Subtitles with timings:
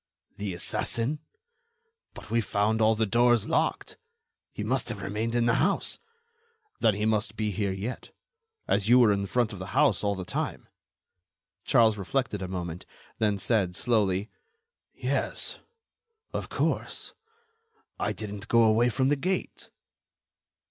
[0.37, 1.19] "The assassin."
[2.15, 3.97] "But we found all the doors locked."
[4.51, 5.99] "He must have remained in the house."
[6.79, 8.09] "Then he must be here yet,
[8.67, 10.67] as you were in front of the house all the time."
[11.65, 12.87] Charles reflected a moment,
[13.19, 14.31] then said, slowly:
[14.95, 15.59] "Yes...
[16.33, 17.13] of course....
[17.99, 19.69] I didn't go away from the gate."